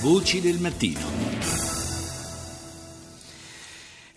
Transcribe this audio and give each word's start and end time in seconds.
Voci 0.00 0.40
del 0.40 0.58
mattino. 0.58 1.29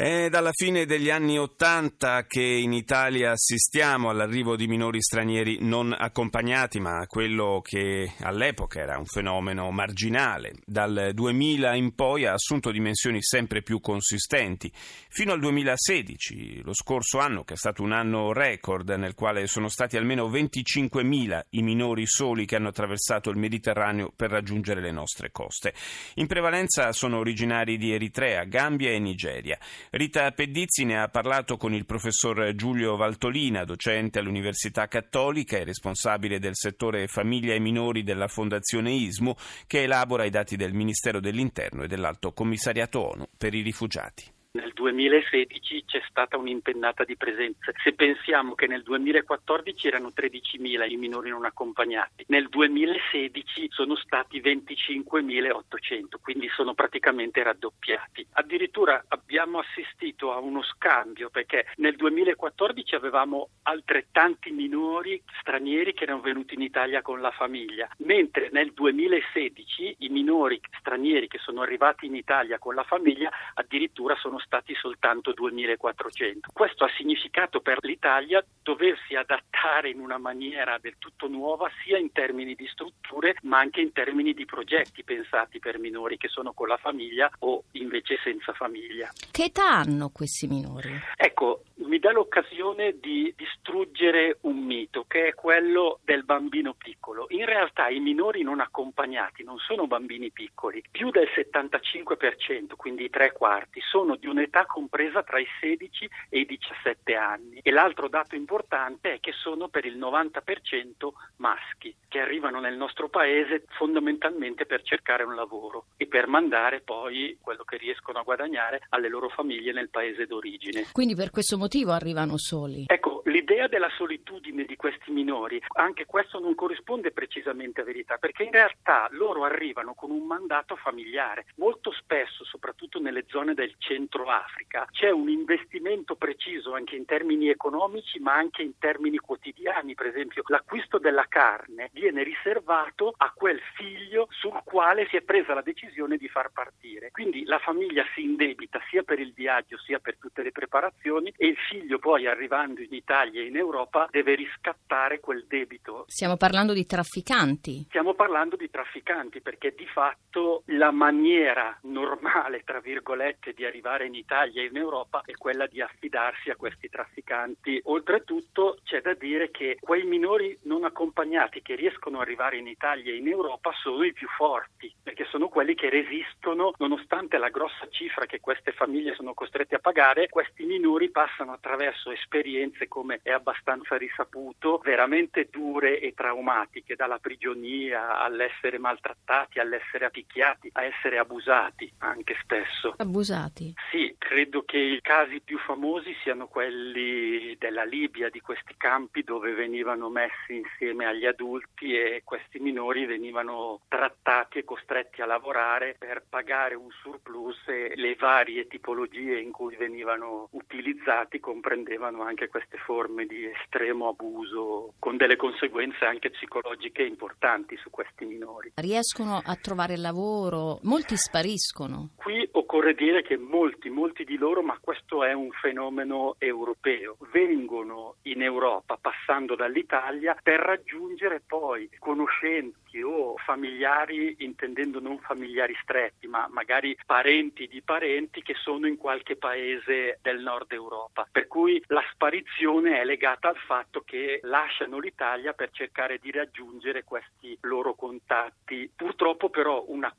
È 0.00 0.30
dalla 0.30 0.52
fine 0.54 0.86
degli 0.86 1.10
anni 1.10 1.38
Ottanta 1.38 2.24
che 2.26 2.40
in 2.40 2.72
Italia 2.72 3.32
assistiamo 3.32 4.08
all'arrivo 4.08 4.56
di 4.56 4.66
minori 4.66 5.02
stranieri 5.02 5.58
non 5.60 5.94
accompagnati, 5.94 6.80
ma 6.80 7.04
quello 7.06 7.60
che 7.62 8.14
all'epoca 8.20 8.80
era 8.80 8.96
un 8.96 9.04
fenomeno 9.04 9.70
marginale. 9.70 10.54
Dal 10.64 11.10
2000 11.12 11.74
in 11.74 11.94
poi 11.94 12.24
ha 12.24 12.32
assunto 12.32 12.70
dimensioni 12.70 13.18
sempre 13.20 13.60
più 13.60 13.80
consistenti, 13.80 14.72
fino 14.74 15.34
al 15.34 15.40
2016, 15.40 16.62
lo 16.62 16.72
scorso 16.72 17.18
anno, 17.18 17.44
che 17.44 17.52
è 17.52 17.58
stato 17.58 17.82
un 17.82 17.92
anno 17.92 18.32
record 18.32 18.88
nel 18.88 19.12
quale 19.12 19.46
sono 19.48 19.68
stati 19.68 19.98
almeno 19.98 20.30
25.000 20.30 21.40
i 21.50 21.62
minori 21.62 22.06
soli 22.06 22.46
che 22.46 22.56
hanno 22.56 22.68
attraversato 22.68 23.28
il 23.28 23.36
Mediterraneo 23.36 24.10
per 24.16 24.30
raggiungere 24.30 24.80
le 24.80 24.92
nostre 24.92 25.30
coste. 25.30 25.74
In 26.14 26.26
prevalenza 26.26 26.90
sono 26.92 27.18
originari 27.18 27.76
di 27.76 27.92
Eritrea, 27.92 28.44
Gambia 28.44 28.92
e 28.92 28.98
Nigeria. 28.98 29.58
Rita 29.92 30.30
Pedizzi 30.30 30.84
ne 30.84 31.00
ha 31.02 31.08
parlato 31.08 31.56
con 31.56 31.74
il 31.74 31.84
professor 31.84 32.54
Giulio 32.54 32.94
Valtolina, 32.94 33.64
docente 33.64 34.20
all'Università 34.20 34.86
Cattolica 34.86 35.56
e 35.56 35.64
responsabile 35.64 36.38
del 36.38 36.54
settore 36.54 37.08
famiglia 37.08 37.54
e 37.54 37.58
minori 37.58 38.04
della 38.04 38.28
Fondazione 38.28 38.92
ISMU, 38.92 39.34
che 39.66 39.82
elabora 39.82 40.24
i 40.24 40.30
dati 40.30 40.54
del 40.54 40.74
Ministero 40.74 41.18
dell'Interno 41.18 41.82
e 41.82 41.88
dell'Alto 41.88 42.32
Commissariato 42.32 43.00
ONU 43.00 43.24
per 43.36 43.52
i 43.52 43.62
rifugiati. 43.62 44.38
Nel 44.52 44.72
2016 44.72 45.84
c'è 45.84 46.02
stata 46.08 46.36
un'impennata 46.36 47.04
di 47.04 47.16
presenze. 47.16 47.72
Se 47.84 47.92
pensiamo 47.92 48.56
che 48.56 48.66
nel 48.66 48.82
2014 48.82 49.86
erano 49.86 50.08
13.000 50.08 50.90
i 50.90 50.96
minori 50.96 51.30
non 51.30 51.44
accompagnati, 51.44 52.24
nel 52.26 52.48
2016 52.48 53.68
sono 53.70 53.94
stati 53.94 54.40
25.800, 54.40 56.16
quindi 56.20 56.48
sono 56.48 56.74
praticamente 56.74 57.44
raddoppiati. 57.44 58.26
Addirittura 58.32 59.04
abbiamo 59.06 59.60
assistito 59.60 60.32
a 60.32 60.40
uno 60.40 60.64
scambio 60.64 61.30
perché 61.30 61.66
nel 61.76 61.94
2014 61.94 62.96
avevamo 62.96 63.50
altrettanti 63.62 64.50
minori 64.50 65.22
stranieri 65.38 65.94
che 65.94 66.02
erano 66.02 66.22
venuti 66.22 66.54
in 66.54 66.62
Italia 66.62 67.02
con 67.02 67.20
la 67.20 67.30
famiglia, 67.30 67.88
mentre 67.98 68.48
nel 68.50 68.72
2016 68.72 69.94
i 69.98 70.08
minori 70.08 70.60
stranieri 70.80 71.28
che 71.28 71.38
sono 71.38 71.62
arrivati 71.62 72.06
in 72.06 72.16
Italia 72.16 72.58
con 72.58 72.74
la 72.74 72.82
famiglia 72.82 73.30
addirittura 73.54 74.16
sono 74.16 74.38
stati 74.44 74.74
soltanto 74.74 75.32
2.400. 75.32 76.50
Questo 76.52 76.84
ha 76.84 76.90
significato 76.96 77.60
per 77.60 77.78
l'Italia 77.82 78.44
doversi 78.62 79.14
adattare 79.14 79.90
in 79.90 80.00
una 80.00 80.18
maniera 80.18 80.78
del 80.78 80.96
tutto 80.98 81.28
nuova 81.28 81.70
sia 81.82 81.98
in 81.98 82.12
termini 82.12 82.54
di 82.54 82.66
strutture 82.66 83.36
ma 83.42 83.58
anche 83.58 83.80
in 83.80 83.92
termini 83.92 84.32
di 84.32 84.44
progetti 84.44 85.04
pensati 85.04 85.58
per 85.58 85.78
minori 85.78 86.16
che 86.16 86.28
sono 86.28 86.52
con 86.52 86.68
la 86.68 86.76
famiglia 86.76 87.30
o 87.40 87.64
invece 87.72 88.18
senza 88.22 88.52
famiglia. 88.52 89.10
Che 89.30 89.44
età 89.44 89.70
hanno 89.70 90.10
questi 90.10 90.46
minori? 90.46 90.98
Ecco, 91.16 91.62
mi 91.90 91.98
dà 91.98 92.12
l'occasione 92.12 93.00
di 93.00 93.34
distruggere 93.36 94.38
un 94.42 94.64
mito 94.64 95.06
che 95.08 95.26
è 95.26 95.34
quello 95.34 95.98
del 96.04 96.22
bambino 96.22 96.72
piccolo. 96.72 97.26
In 97.30 97.44
realtà 97.44 97.88
i 97.88 97.98
minori 97.98 98.44
non 98.44 98.60
accompagnati 98.60 99.42
non 99.42 99.58
sono 99.58 99.88
bambini 99.88 100.30
piccoli, 100.30 100.84
più 100.88 101.10
del 101.10 101.26
75%, 101.34 102.76
quindi 102.76 103.06
i 103.06 103.10
tre 103.10 103.32
quarti, 103.32 103.80
sono 103.80 104.14
di 104.14 104.28
un'età 104.28 104.66
compresa 104.66 105.24
tra 105.24 105.40
i 105.40 105.46
16 105.60 106.08
e 106.28 106.38
i 106.38 106.46
17 106.46 107.16
anni. 107.16 107.58
E 107.60 107.72
l'altro 107.72 108.08
dato 108.08 108.36
importante 108.36 109.14
è 109.14 109.18
che 109.18 109.32
sono 109.32 109.66
per 109.66 109.84
il 109.84 109.98
90% 109.98 111.08
maschi, 111.38 111.92
che 112.06 112.20
arrivano 112.20 112.60
nel 112.60 112.76
nostro 112.76 113.08
paese 113.08 113.64
fondamentalmente 113.70 114.64
per 114.64 114.82
cercare 114.82 115.24
un 115.24 115.34
lavoro 115.34 115.86
e 115.96 116.06
per 116.06 116.28
mandare 116.28 116.82
poi 116.82 117.36
quello 117.40 117.64
che 117.64 117.78
riescono 117.78 118.20
a 118.20 118.22
guadagnare 118.22 118.82
alle 118.90 119.08
loro 119.08 119.28
famiglie 119.28 119.72
nel 119.72 119.90
paese 119.90 120.26
d'origine. 120.26 120.86
Quindi 120.92 121.16
per 121.16 121.30
questo 121.30 121.58
motivo 121.58 121.78
arrivano 121.88 122.36
soli? 122.36 122.84
Ecco, 122.86 123.09
l'idea 123.40 123.68
della 123.68 123.90
solitudine 123.96 124.64
di 124.64 124.76
questi 124.76 125.10
minori, 125.10 125.60
anche 125.72 126.04
questo 126.04 126.38
non 126.38 126.54
corrisponde 126.54 127.10
precisamente 127.10 127.80
a 127.80 127.84
verità, 127.84 128.18
perché 128.18 128.42
in 128.42 128.52
realtà 128.52 129.08
loro 129.12 129.44
arrivano 129.44 129.94
con 129.94 130.10
un 130.10 130.26
mandato 130.26 130.76
familiare. 130.76 131.46
Molto 131.56 131.90
spesso, 131.90 132.44
soprattutto 132.44 133.00
nelle 133.00 133.24
zone 133.28 133.54
del 133.54 133.74
centro 133.78 134.26
Africa, 134.26 134.86
c'è 134.90 135.10
un 135.10 135.30
investimento 135.30 136.16
preciso 136.16 136.74
anche 136.74 136.96
in 136.96 137.06
termini 137.06 137.48
economici, 137.48 138.18
ma 138.18 138.34
anche 138.34 138.62
in 138.62 138.78
termini 138.78 139.16
quotidiani. 139.16 139.94
Per 139.94 140.06
esempio, 140.06 140.42
l'acquisto 140.46 140.98
della 140.98 141.26
carne 141.26 141.88
viene 141.92 142.22
riservato 142.22 143.14
a 143.16 143.32
quel 143.34 143.60
figlio 143.74 144.26
sul 144.30 144.60
quale 144.64 145.06
si 145.08 145.16
è 145.16 145.22
presa 145.22 145.54
la 145.54 145.62
decisione 145.62 146.18
di 146.18 146.28
far 146.28 146.50
partire. 146.52 147.10
Quindi 147.10 147.44
la 147.44 147.58
famiglia 147.58 148.04
si 148.14 148.22
indebita 148.22 148.80
sia 148.90 149.02
per 149.02 149.18
il 149.18 149.32
viaggio 149.32 149.78
sia 149.78 149.98
per 149.98 150.18
tutte 150.18 150.42
le 150.42 150.52
preparazioni 150.52 151.32
e 151.36 151.46
il 151.46 151.56
figlio 151.56 151.98
poi 151.98 152.26
arrivando 152.26 152.82
in 152.82 152.92
Italia 152.92 153.29
e 153.38 153.46
in 153.46 153.56
Europa 153.56 154.08
deve 154.10 154.34
riscattare 154.34 155.20
quel 155.20 155.44
debito. 155.46 156.04
Stiamo 156.08 156.36
parlando 156.36 156.72
di 156.72 156.86
trafficanti. 156.86 157.84
Stiamo 157.88 158.14
parlando 158.14 158.56
di 158.56 158.68
trafficanti 158.70 159.40
perché 159.40 159.74
di 159.76 159.86
fatto 159.86 160.62
la 160.66 160.90
maniera 160.90 161.78
normale, 161.82 162.62
tra 162.64 162.80
virgolette, 162.80 163.52
di 163.52 163.64
arrivare 163.64 164.06
in 164.06 164.14
Italia 164.14 164.62
e 164.62 164.66
in 164.66 164.76
Europa 164.76 165.22
è 165.24 165.32
quella 165.32 165.66
di 165.66 165.80
affidarsi 165.80 166.50
a 166.50 166.56
questi 166.56 166.88
trafficanti. 166.88 167.80
Oltretutto 167.84 168.78
c'è 168.84 169.00
da 169.00 169.14
dire 169.14 169.50
che 169.50 169.76
quei 169.80 170.04
minori 170.04 170.58
non 170.62 170.84
accompagnati 170.84 171.62
che 171.62 171.74
riescono 171.74 172.16
ad 172.16 172.22
arrivare 172.22 172.56
in 172.56 172.66
Italia 172.66 173.12
e 173.12 173.16
in 173.16 173.28
Europa 173.28 173.72
sono 173.82 174.02
i 174.04 174.12
più 174.12 174.28
forti 174.28 174.92
perché 175.02 175.24
sono 175.30 175.48
quelli 175.48 175.74
che 175.74 175.90
resistono 175.90 176.72
nonostante 176.78 177.38
la 177.38 177.48
grossa 177.48 177.88
cifra 177.90 178.26
che 178.26 178.40
queste 178.40 178.72
famiglie 178.72 179.14
sono 179.14 179.34
costrette 179.34 179.76
a 179.76 179.78
pagare, 179.78 180.28
questi 180.28 180.64
minori 180.64 181.10
passano 181.10 181.52
attraverso 181.52 182.10
esperienze 182.10 182.88
come 182.88 183.09
è 183.22 183.30
abbastanza 183.30 183.96
risaputo, 183.96 184.78
veramente 184.78 185.48
dure 185.50 185.98
e 186.00 186.14
traumatiche, 186.14 186.94
dalla 186.94 187.18
prigionia 187.18 188.18
all'essere 188.18 188.78
maltrattati, 188.78 189.58
all'essere 189.58 190.06
appicchiati, 190.06 190.70
a 190.72 190.84
essere 190.84 191.18
abusati 191.18 191.92
anche 191.98 192.36
spesso. 192.42 192.94
Abusati? 192.96 193.74
Sì, 193.90 194.14
credo 194.18 194.62
che 194.62 194.78
i 194.78 195.00
casi 195.00 195.40
più 195.40 195.58
famosi 195.58 196.14
siano 196.22 196.46
quelli 196.46 197.56
della 197.58 197.84
Libia, 197.84 198.28
di 198.30 198.40
questi 198.40 198.74
campi 198.76 199.22
dove 199.22 199.52
venivano 199.52 200.08
messi 200.08 200.56
insieme 200.56 201.06
agli 201.06 201.26
adulti 201.26 201.96
e 201.96 202.22
questi 202.24 202.58
minori 202.58 203.06
venivano 203.06 203.80
trattati 203.88 204.58
e 204.58 204.64
costretti 204.64 205.22
a 205.22 205.26
lavorare 205.26 205.96
per 205.98 206.24
pagare 206.28 206.74
un 206.74 206.90
surplus 206.90 207.68
e 207.68 207.92
le 207.96 208.14
varie 208.14 208.66
tipologie 208.66 209.40
in 209.40 209.50
cui 209.50 209.76
venivano 209.76 210.48
utilizzati 210.52 211.40
comprendevano 211.40 212.22
anche 212.22 212.48
queste 212.48 212.76
forme 212.78 212.99
di 213.26 213.44
estremo 213.46 214.08
abuso 214.08 214.94
con 214.98 215.16
delle 215.16 215.36
conseguenze 215.36 216.04
anche 216.04 216.30
psicologiche 216.30 217.02
importanti 217.02 217.76
su 217.76 217.90
questi 217.90 218.24
minori. 218.24 218.72
Riescono 218.74 219.40
a 219.44 219.54
trovare 219.56 219.96
lavoro, 219.96 220.78
molti 220.82 221.16
spariscono. 221.16 222.10
Qui 222.16 222.48
occorre 222.52 222.69
dire 222.94 223.22
che 223.22 223.36
molti, 223.36 223.90
molti 223.90 224.24
di 224.24 224.36
loro, 224.36 224.62
ma 224.62 224.78
questo 224.80 225.24
è 225.24 225.32
un 225.32 225.50
fenomeno 225.50 226.36
europeo, 226.38 227.16
vengono 227.32 228.16
in 228.22 228.42
Europa 228.42 228.96
passando 229.00 229.54
dall'Italia 229.56 230.36
per 230.40 230.60
raggiungere 230.60 231.42
poi 231.44 231.88
conoscenti 231.98 233.02
o 233.02 233.36
familiari, 233.36 234.36
intendendo 234.40 235.00
non 235.00 235.18
familiari 235.18 235.76
stretti, 235.82 236.26
ma 236.26 236.48
magari 236.50 236.96
parenti 237.06 237.66
di 237.68 237.82
parenti 237.82 238.42
che 238.42 238.54
sono 238.54 238.86
in 238.86 238.96
qualche 238.96 239.36
paese 239.36 240.18
del 240.22 240.40
nord 240.40 240.72
Europa. 240.72 241.26
Per 241.30 241.46
cui 241.46 241.82
la 241.86 242.04
sparizione 242.12 243.00
è 243.00 243.04
legata 243.04 243.48
al 243.48 243.56
fatto 243.56 244.02
che 244.04 244.40
lasciano 244.42 244.98
l'Italia 244.98 245.52
per 245.52 245.70
cercare 245.72 246.18
di 246.18 246.30
raggiungere 246.30 247.04
questi 247.04 247.56
loro 247.62 247.94
contatti. 247.94 248.90
Purtroppo 248.94 249.50
però 249.50 249.84
una 249.88 250.12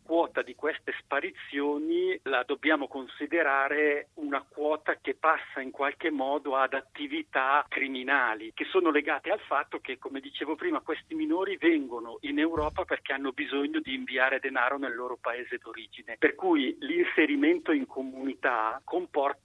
queste 1.22 1.42
sparizioni 1.52 2.20
la 2.24 2.44
dobbiamo 2.46 2.88
considerare 2.88 4.10
una 4.16 4.44
quota 4.48 4.98
che 5.00 5.14
passa 5.14 5.62
in 5.62 5.70
qualche 5.70 6.10
modo 6.10 6.56
ad 6.56 6.74
attività 6.74 7.64
criminali 7.70 8.52
che 8.54 8.66
sono 8.66 8.90
legate 8.90 9.30
al 9.30 9.40
fatto 9.42 9.80
che, 9.80 10.00
come 10.00 10.20
dicevo 10.20 10.56
prima, 10.56 10.80
questi 10.80 11.14
minori 11.14 11.58
vengono 11.58 12.18
in 12.22 12.40
Europa 12.40 12.86
perché 12.86 13.14
hanno 13.14 13.32
bisogno 13.32 13.80
di 13.80 13.94
inviare 13.94 14.40
denaro 14.40 14.78
nel 14.78 14.96
loro 14.96 15.18
paese 15.20 15.58
d'origine. 15.58 16.16
Per 16.18 16.34
cui 16.36 16.76
l'inserimento 16.80 17.72
in 17.72 17.86
comunità 17.86 18.82
comporta 18.84 19.41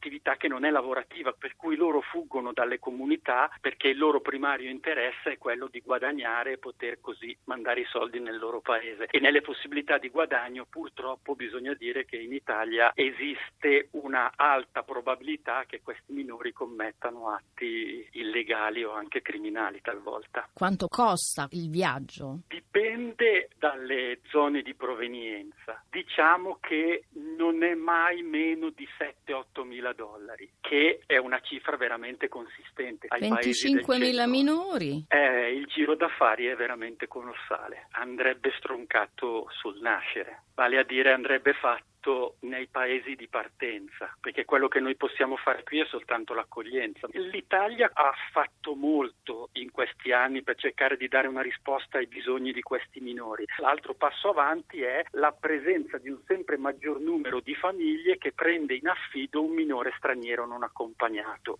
un'attività 0.00 0.36
che 0.36 0.48
non 0.48 0.64
è 0.64 0.70
lavorativa, 0.70 1.32
per 1.32 1.56
cui 1.56 1.76
loro 1.76 2.00
fuggono 2.00 2.52
dalle 2.52 2.78
comunità 2.78 3.50
perché 3.60 3.88
il 3.88 3.98
loro 3.98 4.20
primario 4.20 4.70
interesse 4.70 5.32
è 5.32 5.38
quello 5.38 5.68
di 5.70 5.80
guadagnare 5.80 6.52
e 6.52 6.58
poter 6.58 7.00
così 7.00 7.36
mandare 7.44 7.80
i 7.80 7.86
soldi 7.86 8.18
nel 8.18 8.38
loro 8.38 8.60
paese. 8.60 9.06
E 9.10 9.20
nelle 9.20 9.42
possibilità 9.42 9.98
di 9.98 10.08
guadagno 10.08 10.66
purtroppo 10.68 11.34
bisogna 11.34 11.74
dire 11.74 12.06
che 12.06 12.16
in 12.16 12.32
Italia 12.32 12.92
esiste 12.94 13.88
una 13.92 14.32
alta 14.34 14.82
probabilità 14.82 15.64
che 15.66 15.82
questi 15.82 16.12
minori 16.12 16.52
commettano 16.52 17.28
atti 17.28 18.08
illegali 18.12 18.82
o 18.82 18.92
anche 18.92 19.20
criminali 19.20 19.80
talvolta. 19.82 20.48
Quanto 20.52 20.86
costa 20.88 21.46
il 21.50 21.68
viaggio? 21.68 22.40
Dipende 22.48 23.50
dalle 23.58 24.20
zone 24.28 24.62
di 24.62 24.74
provenienza. 24.74 25.82
Diciamo 25.90 26.58
che 26.60 27.04
non 27.40 27.62
è 27.62 27.74
mai 27.74 28.20
meno 28.20 28.68
di 28.68 28.86
7-8 28.98 29.64
mila 29.64 29.94
dollari, 29.94 30.50
che 30.60 31.00
è 31.06 31.16
una 31.16 31.40
cifra 31.40 31.78
veramente 31.78 32.28
consistente. 32.28 33.08
25 33.08 33.98
mila 33.98 34.26
minori? 34.26 35.06
Eh, 35.08 35.54
il 35.54 35.64
giro 35.64 35.94
d'affari 35.94 36.44
è 36.46 36.54
veramente 36.54 37.08
colossale, 37.08 37.86
andrebbe 37.92 38.52
stroncato 38.58 39.46
sul 39.58 39.80
nascere, 39.80 40.42
vale 40.54 40.78
a 40.78 40.84
dire 40.84 41.12
andrebbe 41.12 41.54
fatto 42.00 42.36
nei 42.40 42.66
paesi 42.66 43.14
di 43.14 43.28
partenza, 43.28 44.16
perché 44.18 44.44
quello 44.44 44.68
che 44.68 44.80
noi 44.80 44.96
possiamo 44.96 45.36
fare 45.36 45.62
qui 45.62 45.80
è 45.80 45.84
soltanto 45.86 46.32
l'accoglienza. 46.32 47.06
L'Italia 47.12 47.90
ha 47.92 48.12
fatto 48.32 48.74
molto 48.74 49.50
in 49.52 49.70
questi 49.70 50.10
anni 50.10 50.42
per 50.42 50.56
cercare 50.56 50.96
di 50.96 51.08
dare 51.08 51.28
una 51.28 51.42
risposta 51.42 51.98
ai 51.98 52.06
bisogni 52.06 52.52
di 52.52 52.62
questi 52.62 53.00
minori. 53.00 53.44
L'altro 53.58 53.94
passo 53.94 54.30
avanti 54.30 54.80
è 54.80 55.04
la 55.12 55.32
presenza 55.32 55.98
di 55.98 56.08
un 56.08 56.20
sempre 56.26 56.56
maggior 56.56 56.98
numero 57.00 57.40
di 57.40 57.54
famiglie 57.54 58.16
che 58.16 58.32
prende 58.32 58.74
in 58.74 58.88
affido 58.88 59.42
un 59.42 59.52
minore 59.52 59.92
straniero 59.96 60.46
non 60.46 60.62
accompagnato 60.62 61.58